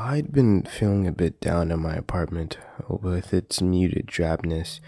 [0.00, 2.56] I'd been feeling a bit down in my apartment
[2.88, 4.78] with its muted drabness,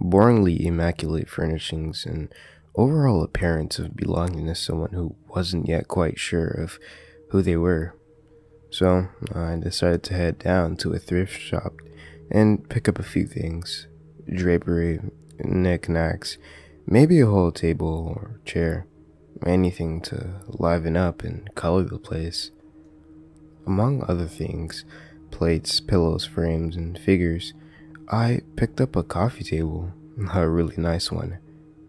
[0.00, 2.32] boringly immaculate furnishings, and
[2.76, 6.78] overall appearance of belonging to someone who wasn't yet quite sure of
[7.30, 7.96] who they were.
[8.70, 11.74] So I decided to head down to a thrift shop
[12.30, 13.88] and pick up a few things
[14.32, 15.00] drapery,
[15.40, 16.38] knickknacks,
[16.86, 18.86] maybe a whole table or chair,
[19.44, 22.52] anything to liven up and color the place.
[23.66, 24.84] Among other things,
[25.30, 27.52] plates, pillows, frames, and figures,
[28.08, 29.92] I picked up a coffee table,
[30.34, 31.38] a really nice one,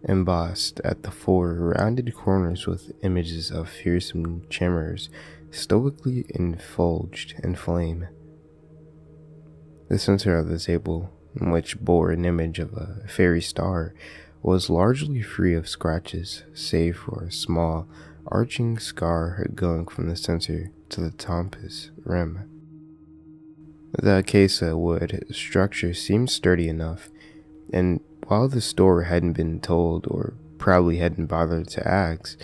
[0.08, 5.08] embossed at the four rounded corners with images of fearsome chimeras
[5.50, 8.08] stoically infulged in flame.
[9.88, 13.94] The center of the table, which bore an image of a fairy star,
[14.42, 17.86] was largely free of scratches, save for a small,
[18.26, 22.48] arching scar going from the center to the compass rim.
[23.98, 27.10] The acacia wood structure seemed sturdy enough,
[27.72, 32.38] and while the store hadn't been told or probably hadn't bothered to ask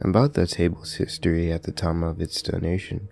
[0.00, 3.08] about the table's history at the time of its donation,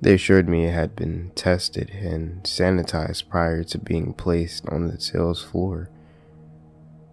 [0.00, 5.00] they assured me it had been tested and sanitized prior to being placed on the
[5.00, 5.90] sales floor.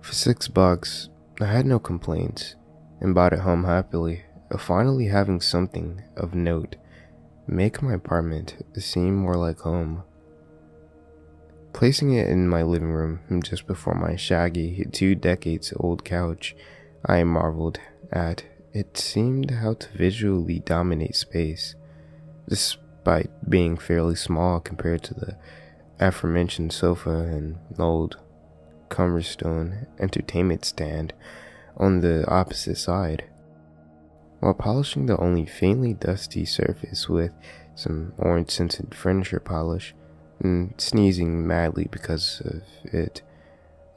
[0.02, 1.10] For six bucks,
[1.40, 2.56] I had no complaints
[3.00, 4.24] and bought it home happily,
[4.58, 6.76] finally having something of note
[7.48, 10.04] make my apartment seem more like home.
[11.74, 16.56] Placing it in my living room just before my shaggy, two decades old couch,
[17.06, 17.80] I marveled
[18.12, 21.76] at it seemed how to visually dominate space,
[22.48, 25.38] despite being fairly small compared to the
[26.00, 28.18] aforementioned sofa and old
[28.90, 31.14] Cumberstone entertainment stand
[31.78, 33.26] on the opposite side.
[34.44, 37.32] While polishing the only faintly dusty surface with
[37.76, 39.96] some orange scented furniture polish
[40.42, 42.62] and sneezing madly because of
[42.94, 43.22] it,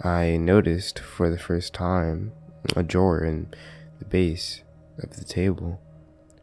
[0.01, 2.31] I noticed for the first time
[2.77, 3.49] a drawer in
[3.99, 4.63] the base
[5.01, 5.81] of the table,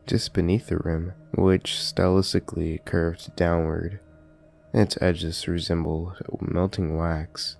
[0.05, 4.01] just beneath the rim, which stylistically curved downward.
[4.73, 7.55] Its edges resembled melting wax.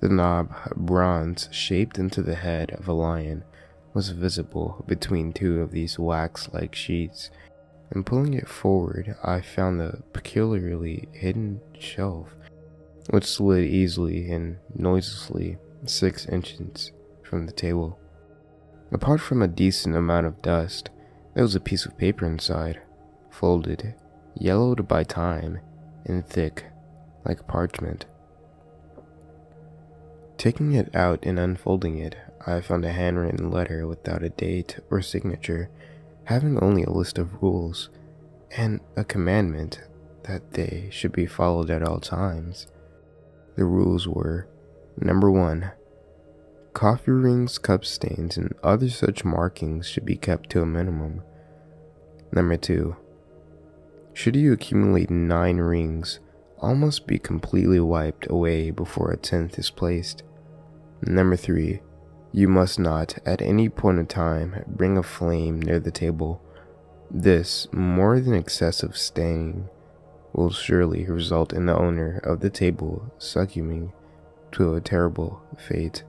[0.00, 3.44] The knob, bronze shaped into the head of a lion,
[3.94, 7.30] was visible between two of these wax like sheets,
[7.90, 12.34] and pulling it forward, I found the peculiarly hidden shelf,
[13.10, 17.98] which slid easily and noiselessly six inches from the table.
[18.92, 20.90] Apart from a decent amount of dust,
[21.34, 22.80] there was a piece of paper inside,
[23.30, 23.94] folded,
[24.34, 25.60] yellowed by time,
[26.04, 26.64] and thick,
[27.24, 28.06] like parchment.
[30.36, 35.00] Taking it out and unfolding it, I found a handwritten letter without a date or
[35.00, 35.70] signature,
[36.24, 37.88] having only a list of rules
[38.56, 39.80] and a commandment
[40.24, 42.66] that they should be followed at all times.
[43.56, 44.48] The rules were
[44.98, 45.72] number one,
[46.72, 51.22] coffee rings, cup stains, and other such markings should be kept to a minimum.
[52.32, 52.96] Number two,
[54.12, 56.20] should you accumulate nine rings,
[56.64, 60.22] all must be completely wiped away before a tenth is placed.
[61.02, 61.82] Number three,
[62.32, 66.40] you must not, at any point in time, bring a flame near the table.
[67.10, 69.68] This, more than excessive staining,
[70.32, 73.92] will surely result in the owner of the table succumbing
[74.52, 76.02] to a terrible fate,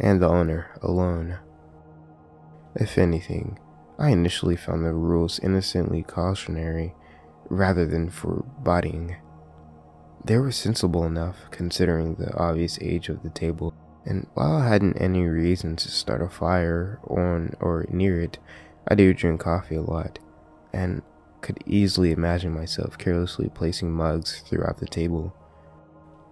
[0.00, 1.38] and the owner alone.
[2.74, 3.56] If anything,
[4.00, 6.92] I initially found the rules innocently cautionary
[7.48, 9.14] rather than forbidding.
[10.24, 13.74] They were sensible enough considering the obvious age of the table
[14.06, 18.38] and while I hadn't any reason to start a fire on or near it,
[18.88, 20.18] I do drink coffee a lot,
[20.72, 21.02] and
[21.42, 25.34] could easily imagine myself carelessly placing mugs throughout the table.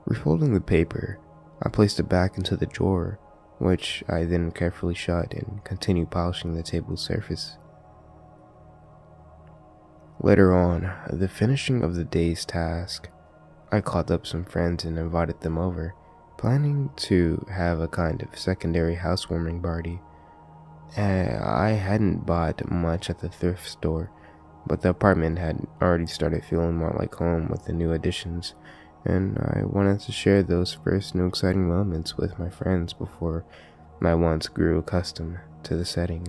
[0.08, 1.18] Refolding the paper,
[1.62, 3.18] I placed it back into the drawer,
[3.58, 7.58] which I then carefully shut and continued polishing the table's surface.
[10.20, 13.08] Later on, the finishing of the day's task,
[13.70, 15.94] I called up some friends and invited them over
[16.38, 20.00] planning to have a kind of secondary housewarming party.
[20.96, 24.10] Uh, I hadn't bought much at the thrift store,
[24.66, 28.54] but the apartment had already started feeling more like home with the new additions,
[29.04, 33.44] and I wanted to share those first new exciting moments with my friends before
[34.00, 36.28] my wants grew accustomed to the setting.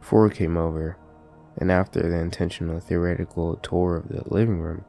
[0.00, 0.96] Four came over,
[1.56, 4.84] and after the intentional theoretical tour of the living room,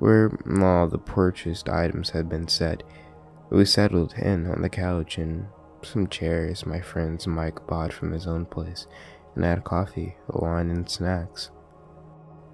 [0.00, 0.30] where
[0.60, 2.82] all the purchased items had been set,
[3.50, 5.46] we settled in on the couch and
[5.82, 8.86] some chairs my friend's Mike bought from his own place
[9.34, 11.50] and had coffee, wine, and snacks.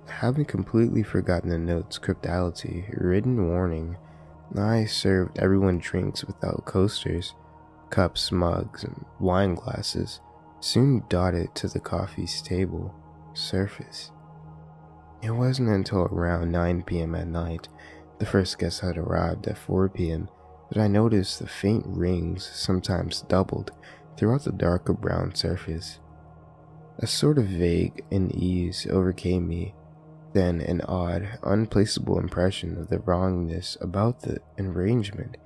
[0.06, 3.96] having completely forgotten the note's cryptality, written warning,
[4.56, 7.34] I served everyone drinks without coasters,
[7.90, 10.20] cups, mugs, and wine glasses,
[10.60, 12.94] soon dotted to the coffee's table
[13.34, 14.12] surface.
[15.26, 17.16] It wasn't until around 9 p.m.
[17.16, 17.68] at night,
[18.20, 20.28] the first guest had arrived at 4 p.m.,
[20.70, 23.72] that I noticed the faint rings, sometimes doubled,
[24.16, 25.98] throughout the darker brown surface.
[27.00, 29.74] A sort of vague unease overcame me,
[30.32, 35.38] then an odd, unplaceable impression of the wrongness about the arrangement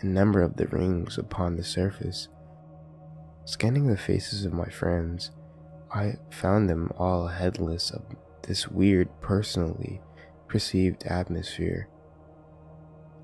[0.00, 2.28] and number of the rings upon the surface.
[3.44, 5.32] Scanning the faces of my friends,
[5.92, 8.04] I found them all headless of
[8.46, 10.00] this weird, personally
[10.48, 11.88] perceived atmosphere,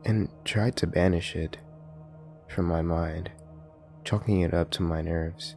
[0.04, 1.58] and tried to banish it
[2.48, 3.30] from my mind,
[4.04, 5.56] chalking it up to my nerves.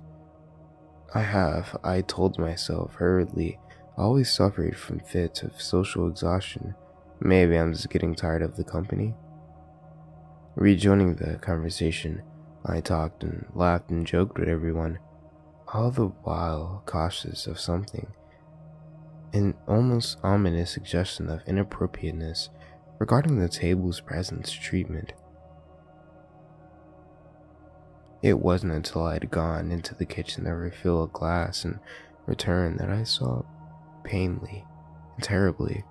[1.13, 3.59] I have, I told myself hurriedly,
[3.97, 6.75] always suffered from fits of social exhaustion.
[7.19, 9.15] Maybe I'm just getting tired of the company.
[10.55, 12.21] Rejoining the conversation,
[12.65, 14.99] I talked and laughed and joked with everyone,
[15.73, 18.07] all the while cautious of something.
[19.35, 22.49] An almost ominous suggestion of inappropriateness
[22.99, 25.11] regarding the table's presence treatment.
[28.23, 31.79] It wasn't until I had gone into the kitchen to refill a glass and
[32.25, 33.43] return that I saw
[34.05, 34.65] painfully
[35.15, 35.83] and terribly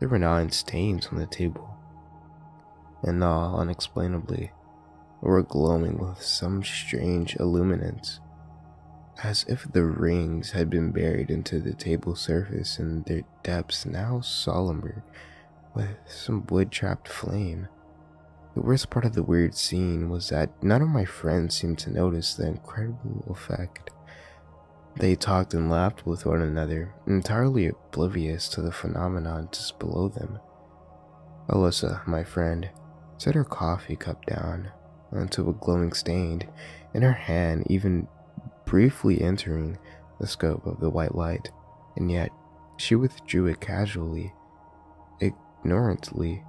[0.00, 1.68] there were nine stains on the table,
[3.02, 4.50] and all unexplainably
[5.20, 8.20] were glowing with some strange illuminance,
[9.22, 14.20] as if the rings had been buried into the table surface and their depths now
[14.20, 15.02] somber
[15.74, 17.68] with some wood trapped flame.
[18.54, 21.90] The worst part of the weird scene was that none of my friends seemed to
[21.90, 23.90] notice the incredible effect.
[24.96, 30.40] They talked and laughed with one another, entirely oblivious to the phenomenon just below them.
[31.48, 32.68] Alyssa, my friend,
[33.16, 34.70] set her coffee cup down
[35.12, 36.42] onto a glowing stain
[36.94, 38.08] in her hand, even
[38.68, 39.78] briefly entering
[40.20, 41.50] the scope of the white light,
[41.96, 42.30] and yet
[42.76, 44.32] she withdrew it casually,
[45.20, 46.42] ignorantly,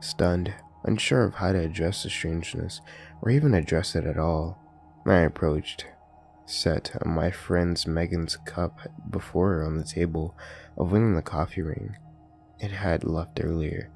[0.00, 0.54] stunned
[0.84, 2.80] Unsure of how to address the strangeness,
[3.20, 4.58] or even address it at all,
[5.04, 5.86] I approached,
[6.46, 8.78] set my friend's Megan's cup
[9.10, 10.36] before her on the table,
[10.78, 11.96] avoiding the coffee ring
[12.60, 13.90] it had left earlier,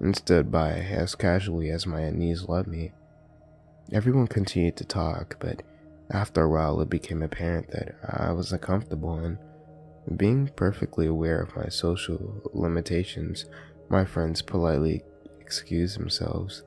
[0.00, 2.92] and stood by as casually as my knees let me.
[3.92, 5.62] Everyone continued to talk, but
[6.10, 9.38] after a while it became apparent that I was uncomfortable and
[10.16, 13.46] being perfectly aware of my social limitations,
[13.88, 15.02] my friends politely
[15.40, 16.62] excused themselves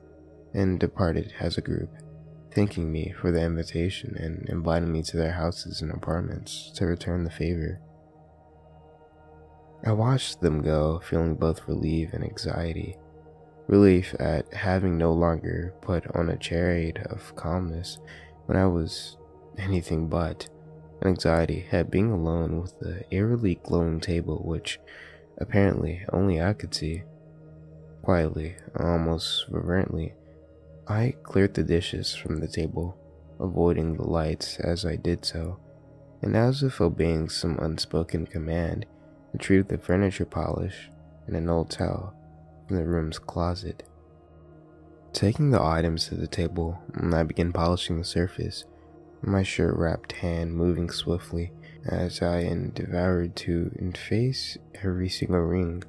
[0.54, 1.90] and departed as a group,
[2.52, 7.24] thanking me for the invitation and inviting me to their houses and apartments to return
[7.24, 7.80] the favor.
[9.84, 12.96] I watched them go, feeling both relief and anxiety.
[13.68, 17.98] Relief at having no longer put on a charade of calmness
[18.46, 19.17] when I was
[19.58, 20.48] anything but,
[21.04, 24.80] anxiety at being alone with the eerily glowing table which
[25.38, 27.02] apparently only I could see.
[28.02, 30.14] Quietly, almost reverently,
[30.86, 32.96] I cleared the dishes from the table,
[33.38, 35.58] avoiding the lights as I did so,
[36.22, 38.86] and as if obeying some unspoken command,
[39.32, 40.90] retrieved the furniture polish
[41.26, 42.14] and an old towel
[42.66, 43.82] from the room's closet.
[45.12, 48.64] Taking the items to the table, I began polishing the surface,
[49.22, 51.52] my shirt wrapped hand moving swiftly
[51.86, 55.82] as I endeavored to efface every single ring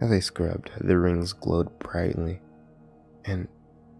[0.00, 2.40] as I scrubbed, the rings glowed brightly,
[3.24, 3.48] and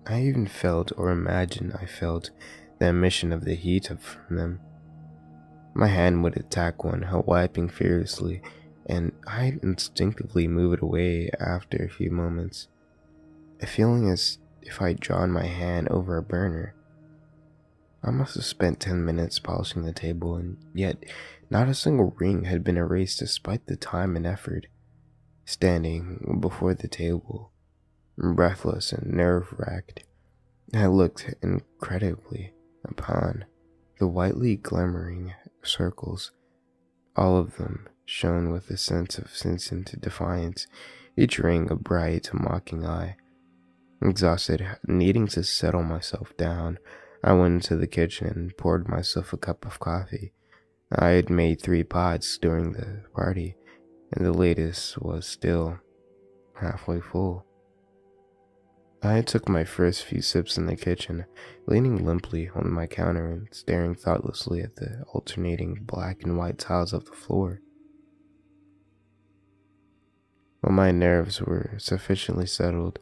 [0.07, 2.31] I even felt or imagined I felt
[2.79, 4.61] the emission of the heat from them.
[5.75, 8.41] My hand would attack one, wiping furiously,
[8.87, 12.69] and I'd instinctively move it away after a few moments,
[13.61, 16.75] a feeling as if I'd drawn my hand over a burner.
[18.03, 21.05] I must have spent 10 minutes polishing the table, and yet
[21.51, 24.67] not a single ring had been erased despite the time and effort
[25.45, 27.51] standing before the table,
[28.17, 30.05] breathless and nerve racked.
[30.73, 32.55] I looked incredibly
[32.85, 33.45] upon
[33.99, 36.31] the whitely glimmering circles.
[37.17, 40.67] All of them shone with a sense of instant defiance,
[41.17, 43.17] each ring a bright, mocking eye.
[44.01, 46.79] Exhausted, needing to settle myself down,
[47.23, 50.33] I went into the kitchen and poured myself a cup of coffee.
[50.91, 53.57] I had made three pots during the party,
[54.13, 55.79] and the latest was still
[56.61, 57.45] halfway full.
[59.03, 61.25] I took my first few sips in the kitchen,
[61.67, 66.93] leaning limply on my counter and staring thoughtlessly at the alternating black and white tiles
[66.93, 67.61] of the floor.
[70.61, 72.99] When my nerves were sufficiently settled,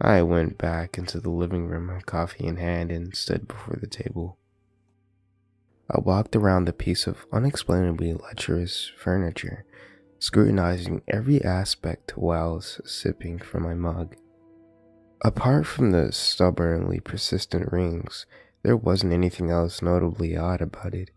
[0.00, 4.38] I went back into the living room, coffee in hand, and stood before the table.
[5.90, 9.64] I walked around the piece of unexplainably lecherous furniture,
[10.18, 14.16] scrutinizing every aspect whilst sipping from my mug.
[15.22, 18.24] Apart from the stubbornly persistent rings,
[18.62, 21.10] there wasn't anything else notably odd about it.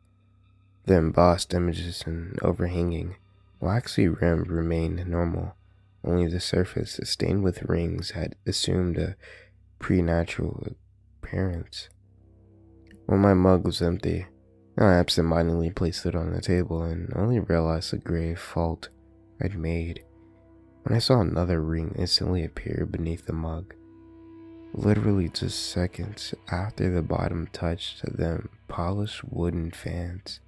[0.86, 3.16] The embossed images and overhanging,
[3.62, 5.56] waxy rim remained normal,
[6.03, 9.15] only the surface, stained with rings, had assumed a
[9.79, 10.67] preternatural
[11.22, 11.89] appearance.
[13.05, 14.27] When my mug was empty,
[14.77, 18.89] I absentmindedly placed it on the table and only realized the grave fault
[19.41, 20.03] I'd made
[20.83, 23.74] when I saw another ring instantly appear beneath the mug.
[24.74, 30.39] Literally just seconds after the bottom touched them polished wooden fans.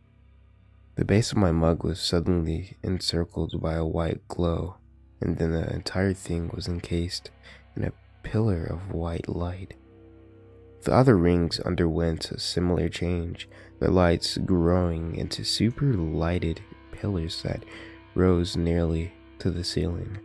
[0.96, 4.78] The base of my mug was suddenly encircled by a white glow,
[5.22, 7.32] and then the entire thing was encased
[7.76, 7.94] in a
[8.24, 9.76] pillar of white light.
[10.84, 17.64] The other rings underwent a similar change, their lights growing into super lighted pillars that
[18.14, 20.20] rose nearly to the ceiling.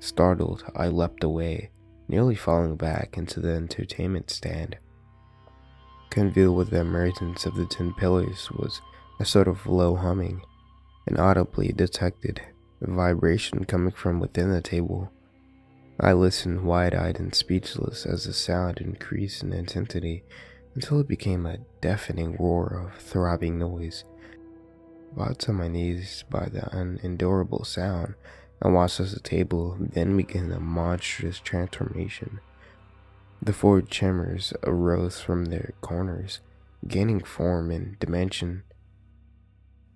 [0.00, 1.70] Startled, I leapt away,
[2.08, 4.76] nearly falling back into the entertainment stand.
[6.10, 8.80] Concealed with the emergence of the tin pillars was
[9.20, 10.42] a sort of low humming,
[11.06, 12.42] an audibly detected
[12.90, 15.10] vibration coming from within the table.
[16.00, 20.24] I listened wide eyed and speechless as the sound increased in intensity
[20.74, 24.04] until it became a deafening roar of throbbing noise.
[25.14, 28.14] Brought to my knees by the unendurable sound,
[28.62, 32.40] I watched as the table then began a monstrous transformation.
[33.42, 36.40] The four chambers arose from their corners,
[36.88, 38.62] gaining form and dimension,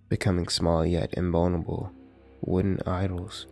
[0.08, 1.92] becoming small yet invulnerable
[2.46, 3.46] wooden idols.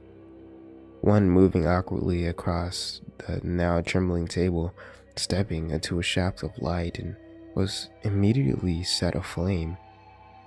[1.01, 4.73] One moving awkwardly across the now trembling table,
[5.17, 7.17] stepping into a shaft of light and
[7.55, 9.77] was immediately set aflame.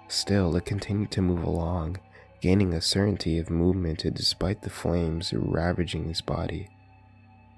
[0.08, 2.00] Still, it continued to move along,
[2.42, 6.70] gaining a certainty of movement despite the flames ravaging his body.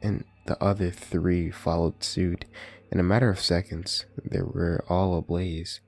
[0.01, 2.45] And the other three followed suit.
[2.91, 5.79] In a matter of seconds, they were all ablaze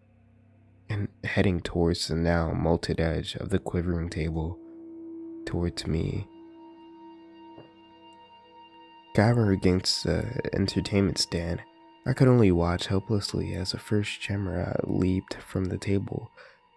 [0.91, 4.59] and heading towards the now molted edge of the quivering table,
[5.45, 6.27] towards me.
[9.13, 11.61] Cowered against the entertainment stand,
[12.05, 16.31] I could only watch helplessly as the first chimera uh, leaped from the table,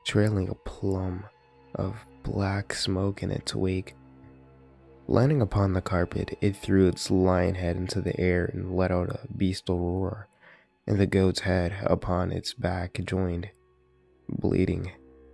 [0.04, 1.24] trailing a plum
[1.76, 3.94] of black smoke in its wake.
[5.06, 9.10] Landing upon the carpet, it threw its lion head into the air and let out
[9.10, 10.28] a bestial roar,
[10.86, 13.48] and the goat's head upon its back joined,
[14.28, 14.92] bleeding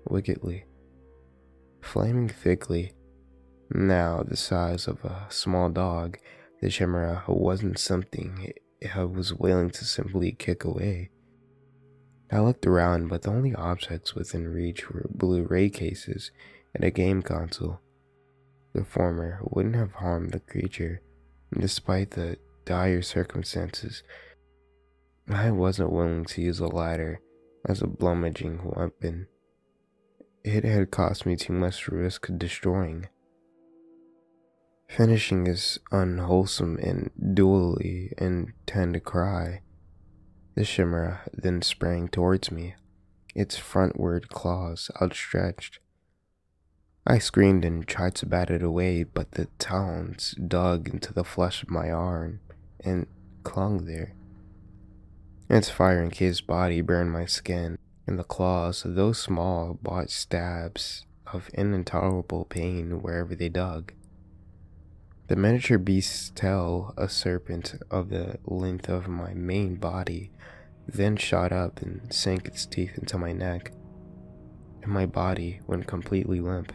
[0.08, 0.66] wickedly,
[1.80, 2.92] flaming thickly.
[3.72, 6.18] Now the size of a small dog,
[6.60, 8.52] the chimera wasn't something
[8.94, 11.10] I was willing to simply kick away.
[12.32, 16.32] I looked around, but the only objects within reach were Blu ray cases
[16.74, 17.80] and a game console.
[18.72, 21.02] The former wouldn't have harmed the creature,
[21.56, 24.02] despite the dire circumstances.
[25.28, 27.20] I wasn't willing to use a ladder
[27.66, 29.28] as a bludgeoning weapon.
[30.44, 33.08] It had cost me too much risk destroying.
[34.90, 39.60] Finishing is unwholesome and dually intend to cry.
[40.56, 42.74] The chimera then sprang towards me,
[43.32, 45.78] its frontward claws outstretched.
[47.06, 51.62] I screamed and tried to bat it away, but the talons dug into the flesh
[51.62, 52.40] of my arm
[52.80, 53.06] and
[53.44, 54.14] clung there.
[55.48, 57.78] Its fire encased body burned my skin,
[58.08, 63.92] and the claws, though small, brought stabs of intolerable pain wherever they dug.
[65.30, 70.32] The miniature beast's tail, a serpent of the length of my main body,
[70.88, 73.70] then shot up and sank its teeth into my neck,
[74.82, 76.72] and my body went completely limp.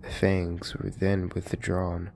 [0.00, 2.12] The fangs were then withdrawn,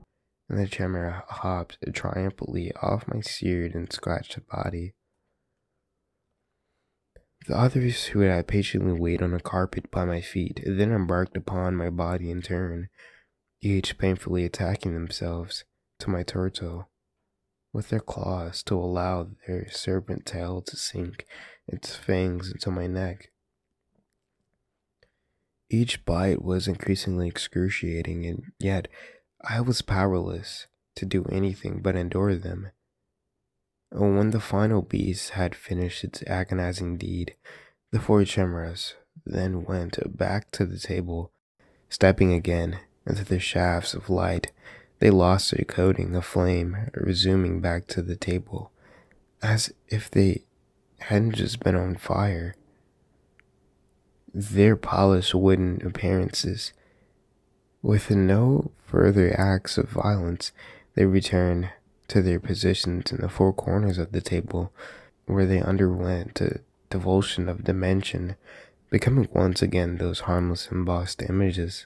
[0.49, 4.95] and the chimera hopped triumphantly off my seared and scratched body.
[7.45, 11.75] The others who had patiently waited on a carpet by my feet then embarked upon
[11.75, 12.89] my body in turn,
[13.61, 15.65] each painfully attacking themselves
[15.99, 16.87] to my torso
[17.73, 21.25] with their claws to allow their serpent tail to sink
[21.67, 23.31] its fangs into my neck.
[25.69, 28.87] Each bite was increasingly excruciating, and yet
[29.47, 32.71] I was powerless to do anything but endure them.
[33.91, 37.35] And When the final beast had finished its agonizing deed,
[37.91, 41.31] the four chimeras then went back to the table,
[41.89, 44.51] stepping again into the shafts of light
[44.99, 48.71] they lost their coating of flame, resuming back to the table,
[49.41, 50.43] as if they
[50.99, 52.55] hadn't just been on fire.
[54.33, 56.73] Their polished wooden appearances,
[57.81, 60.51] with no further acts of violence,
[60.95, 61.69] they return
[62.09, 64.73] to their positions in the four corners of the table,
[65.25, 68.35] where they underwent a devulsion of dimension,
[68.89, 71.85] becoming once again those harmless embossed images.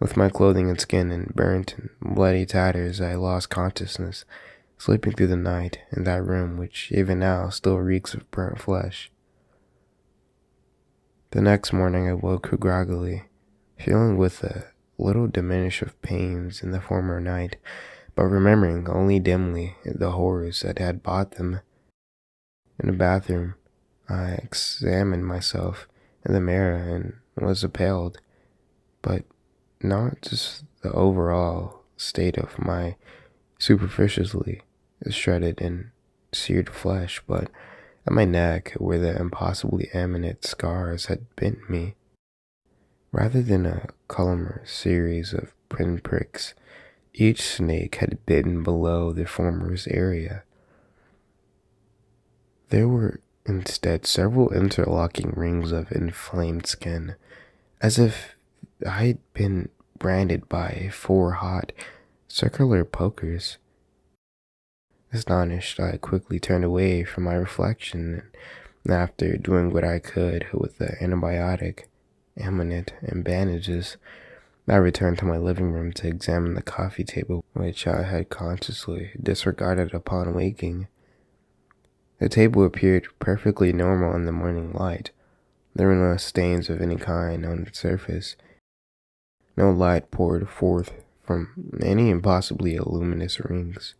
[0.00, 4.24] With my clothing and skin in burnt and bloody tatters, I lost consciousness,
[4.78, 9.12] sleeping through the night in that room which even now still reeks of burnt flesh.
[11.32, 13.24] The next morning I woke groggily,
[13.78, 17.58] feeling with a little diminish of pains in the former night,
[18.14, 21.60] but remembering only dimly the horrors that had bought them.
[22.78, 23.54] In the bathroom,
[24.08, 25.86] I examined myself
[26.24, 28.20] in the mirror and was appalled,
[29.02, 29.24] but
[29.82, 32.96] not just the overall state of my
[33.58, 34.62] superficially
[35.08, 35.90] shredded and
[36.32, 37.50] seared flesh, but
[38.06, 41.94] at my neck where the impossibly eminent scars had bent me.
[43.12, 46.54] Rather than a columnar series of pinpricks,
[47.12, 50.44] each snake had bitten below the former's area.
[52.68, 57.16] There were instead several interlocking rings of inflamed skin,
[57.80, 58.36] as if
[58.86, 59.68] I'd been
[59.98, 61.72] branded by four hot,
[62.28, 63.58] circular pokers.
[65.12, 68.22] Astonished, I quickly turned away from my reflection,
[68.84, 71.84] and after doing what I could with the antibiotic,
[72.36, 73.96] amulet, and bandages,
[74.68, 79.10] I returned to my living room to examine the coffee table, which I had consciously
[79.20, 80.86] disregarded upon waking.
[82.18, 85.10] The table appeared perfectly normal in the morning light.
[85.74, 88.36] There were no stains of any kind on the surface,
[89.56, 90.92] no light poured forth
[91.22, 93.94] from any impossibly luminous rings.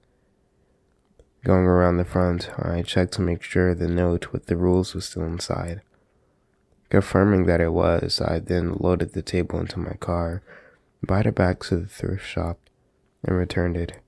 [1.45, 5.07] Going around the front, I checked to make sure the note with the rules was
[5.07, 5.81] still inside.
[6.91, 10.43] Confirming that it was, I then loaded the table into my car,
[11.03, 12.59] brought it back to the thrift shop,
[13.23, 14.01] and returned it,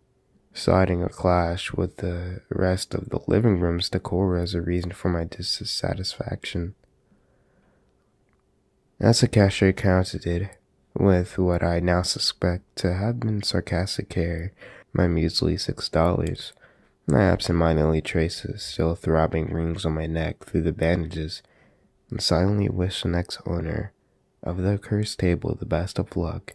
[0.52, 5.08] citing a clash with the rest of the living room's decor as a reason for
[5.08, 6.74] my dissatisfaction.
[9.00, 10.50] As the cashier counted it,
[10.94, 14.52] with what I now suspect to have been sarcastic care,
[14.92, 16.52] my measly six dollars.
[17.12, 21.42] I absentmindedly trace the still throbbing rings on my neck through the bandages,
[22.10, 23.92] and silently wish the next owner
[24.42, 26.54] of the cursed table the best of luck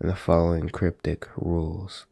[0.00, 2.06] and the following cryptic rules.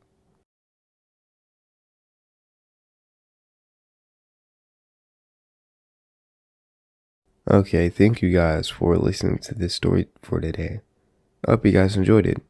[7.50, 10.80] Okay, thank you guys for listening to this story for today.
[11.46, 12.42] I hope you guys enjoyed it.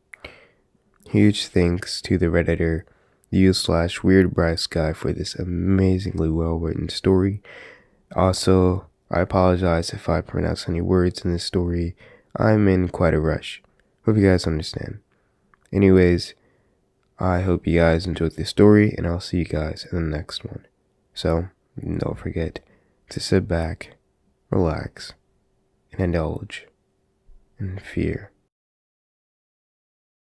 [1.08, 2.82] Huge thanks to the redditor
[3.30, 7.42] u slash WeirdBryceGuy for this amazingly well written story.
[8.14, 11.94] Also, I apologize if I pronounce any words in this story.
[12.36, 13.62] I'm in quite a rush.
[14.04, 15.00] Hope you guys understand.
[15.72, 16.34] Anyways,
[17.18, 20.44] I hope you guys enjoyed this story, and I'll see you guys in the next
[20.44, 20.66] one.
[21.14, 21.48] So,
[21.80, 22.60] don't forget
[23.10, 23.96] to sit back,
[24.50, 25.12] relax,
[25.92, 26.66] and indulge
[27.58, 28.30] in fear.